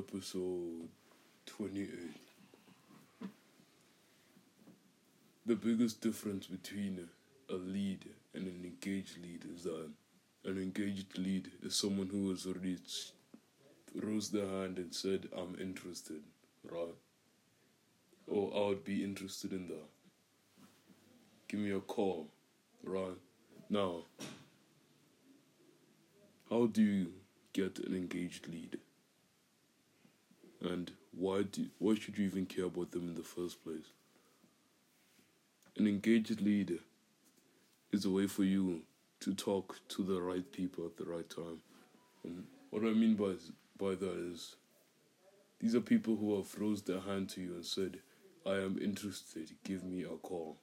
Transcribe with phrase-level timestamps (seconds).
[0.00, 0.88] episode
[1.46, 1.90] 28.
[5.44, 7.08] The biggest difference between
[7.50, 9.90] a lead and an engaged lead is that
[10.46, 12.78] an engaged lead is someone who has already
[13.94, 16.22] rose their hand and said, I'm interested,
[16.64, 16.94] right?
[18.26, 19.88] Or I would be interested in that.
[21.48, 22.28] Give me a call,
[22.84, 23.18] right?
[23.68, 24.04] Now,
[26.48, 27.12] how do you
[27.52, 28.78] get an engaged lead?
[30.62, 33.92] And why do why should you even care about them in the first place?
[35.76, 36.80] An engaged leader
[37.92, 38.82] is a way for you
[39.20, 41.60] to talk to the right people at the right time.
[42.24, 43.34] And what I mean by
[43.78, 44.56] by that is
[45.60, 47.98] these are people who have rose their hand to you and said,
[48.46, 50.56] I am interested, give me a call.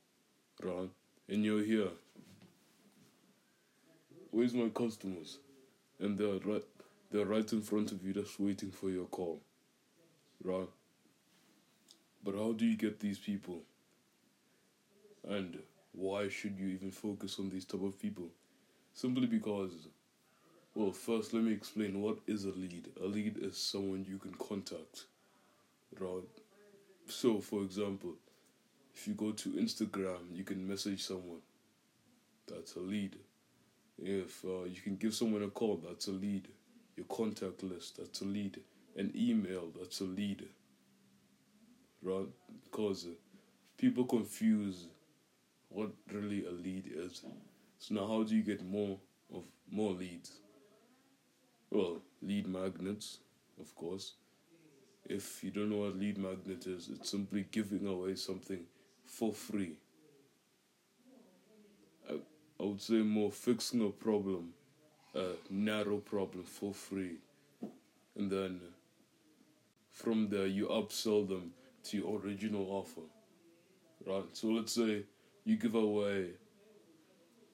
[0.63, 0.89] Right?
[1.29, 1.89] And you're here.
[4.31, 5.38] Where's my customers?
[5.99, 6.63] And they're right
[7.11, 9.39] they're right in front of you just waiting for your call.
[10.43, 10.69] Right?
[12.23, 13.61] But how do you get these people?
[15.27, 15.59] And
[15.91, 18.29] why should you even focus on these type of people?
[18.94, 19.71] Simply because
[20.77, 22.89] well, first let me explain what is a lead.
[23.02, 25.05] A lead is someone you can contact.
[25.99, 26.21] Right?
[27.07, 28.13] So for example,
[28.95, 31.41] if you go to Instagram, you can message someone.
[32.47, 33.16] That's a lead.
[33.99, 36.47] If uh, you can give someone a call, that's a lead.
[36.95, 38.59] Your contact list, that's a lead.
[38.98, 40.48] An email, that's a lead.
[42.02, 42.28] Right?
[42.64, 43.08] Because
[43.78, 44.88] people confuse
[45.70, 47.22] what really a lead is.
[47.80, 48.98] So now, how do you get more
[49.34, 50.31] of more leads?
[51.70, 53.20] Well, lead magnets,
[53.59, 54.14] of course.
[55.06, 58.62] If you don't know what lead magnet is, it's simply giving away something
[59.06, 59.78] for free.
[62.09, 62.16] I,
[62.59, 64.53] I would say more fixing a problem,
[65.14, 67.18] a narrow problem for free.
[68.18, 68.59] And then
[69.98, 71.52] from there, you upsell them
[71.86, 73.02] to your original offer.
[74.06, 74.26] Right?
[74.34, 75.03] So let's say
[75.44, 76.31] you give away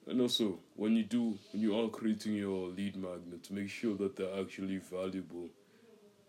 [0.06, 4.16] and also, when you do, when you are creating your lead magnets, make sure that
[4.16, 5.48] they're actually valuable.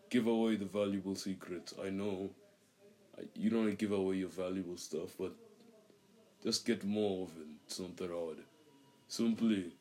[0.10, 1.74] Give away the valuable secrets.
[1.84, 2.30] I know
[3.34, 5.34] you don't want to give away your valuable stuff, but
[6.42, 7.48] just get more of it.
[7.66, 8.38] It's not that hard.
[9.10, 9.74] Simply,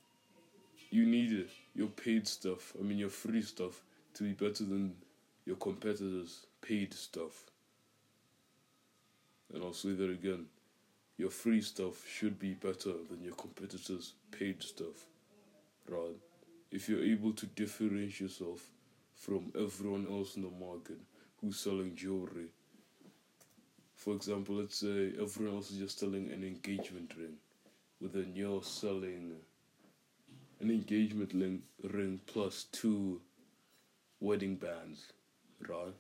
[0.91, 3.81] you need your paid stuff, I mean, your free stuff,
[4.15, 4.95] to be better than
[5.45, 7.45] your competitors' paid stuff.
[9.53, 10.47] And I'll say that again
[11.17, 15.07] your free stuff should be better than your competitors' paid stuff.
[15.89, 16.17] Right?
[16.73, 18.67] If you're able to differentiate yourself
[19.15, 20.99] from everyone else in the market
[21.41, 22.49] who's selling jewelry.
[23.95, 27.37] For example, let's say everyone else is just selling an engagement ring,
[28.01, 29.33] but then you're selling
[30.61, 33.21] an engagement ring, ring plus two
[34.21, 35.13] wedding bands,
[35.69, 35.95] right?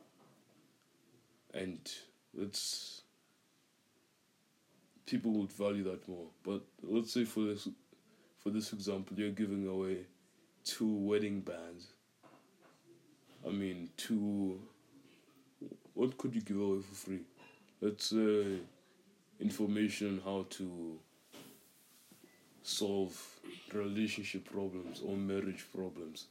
[1.52, 1.78] And
[2.34, 3.02] let's
[5.06, 6.26] people would value that more.
[6.42, 7.68] But let's say for this
[8.38, 9.98] for this example, you're giving away
[10.64, 11.88] two wedding bands.
[13.46, 14.60] I mean, two.
[15.94, 17.20] What could you give away for free?
[17.80, 18.58] Let's say
[19.40, 20.98] information on how to
[22.62, 23.16] solve
[23.72, 26.26] relationship problems or marriage problems.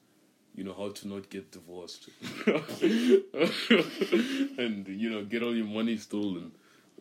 [0.56, 2.10] You know how to not get divorced,
[2.48, 2.58] and
[4.88, 6.52] you know get all your money stolen.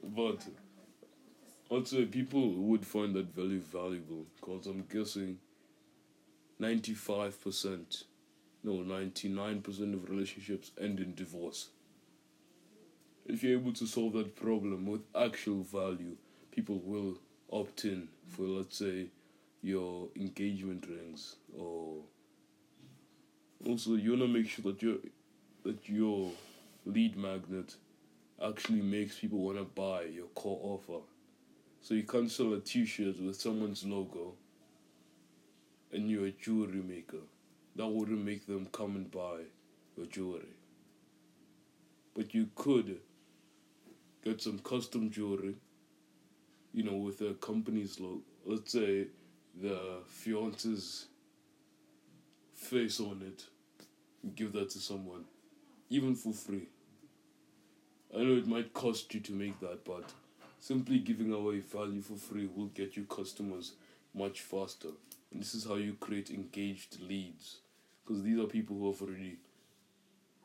[0.03, 0.47] But
[1.69, 5.39] also, people would find that very valuable because I'm guessing
[6.61, 8.05] 95%,
[8.63, 11.69] no, 99% of relationships end in divorce.
[13.27, 16.17] If you're able to solve that problem with actual value,
[16.51, 17.19] people will
[17.51, 19.07] opt in for, let's say,
[19.63, 22.03] your engagement rings or
[23.67, 24.97] also you want to make sure that your
[25.65, 26.31] that your
[26.85, 27.77] lead magnet
[28.45, 31.03] actually makes people want to buy your core offer
[31.83, 34.35] so you can't sell a T-shirt with someone's logo,
[35.93, 37.25] and you're a jewelry maker.
[37.75, 39.41] That wouldn't make them come and buy
[39.97, 40.55] your jewelry.
[42.15, 42.99] But you could
[44.25, 45.57] get some custom jewelry,
[46.73, 48.23] you know, with a company's logo.
[48.47, 49.09] Let's say
[49.61, 51.07] the fiance's
[52.73, 53.45] face on it.
[54.23, 55.25] and Give that to someone,
[55.91, 56.69] even for free.
[58.15, 60.13] I know it might cost you to make that, but
[60.63, 63.73] Simply giving away value for free will get you customers
[64.15, 64.91] much faster.
[65.33, 67.57] And this is how you create engaged leads.
[68.07, 69.39] Because these are people who have already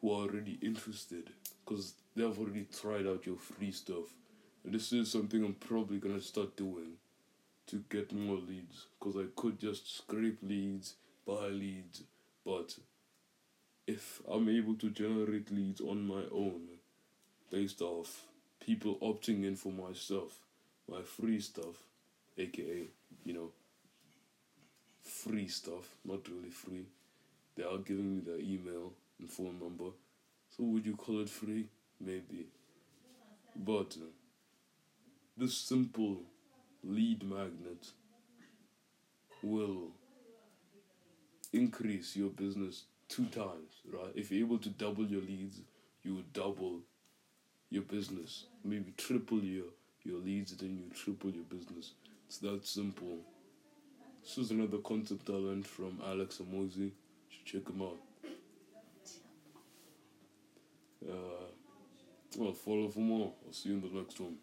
[0.01, 1.29] who are already interested.
[1.63, 4.15] Because they have already tried out your free stuff.
[4.63, 6.93] And this is something I'm probably gonna start doing
[7.67, 8.87] to get more leads.
[8.99, 10.95] Because I could just scrape leads,
[11.27, 12.01] buy leads,
[12.47, 12.77] but
[13.87, 16.61] if I'm able to generate leads on my own,
[17.51, 18.23] based off
[18.65, 20.39] people opting in for my stuff,
[20.89, 21.75] my free stuff,
[22.37, 22.87] aka,
[23.25, 23.51] you know,
[25.03, 26.85] free stuff, not really free.
[27.57, 29.91] They are giving me their email and phone number.
[30.55, 31.67] So would you call it free?
[31.99, 32.47] Maybe.
[33.57, 34.11] But uh,
[35.35, 36.21] this simple
[36.81, 37.87] lead magnet
[39.43, 39.91] will
[41.57, 44.11] increase your business two times, right?
[44.15, 45.61] If you're able to double your leads,
[46.03, 46.79] you will double
[47.69, 48.45] your business.
[48.63, 49.65] Maybe triple your
[50.03, 51.93] your leads, then you triple your business.
[52.27, 53.17] It's that simple.
[54.23, 56.91] This is another concept I learned from Alex Hormozi.
[57.29, 57.97] Should check him out.
[61.09, 61.45] Uh,
[62.37, 63.33] well, follow for more.
[63.45, 64.35] I'll see you in the next one.